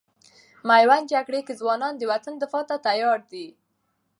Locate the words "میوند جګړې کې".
0.67-1.53